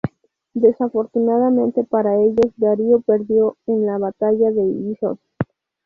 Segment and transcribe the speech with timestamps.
[0.55, 5.19] Desafortunadamente para ellos, Darío perdió en la batalla de Issos.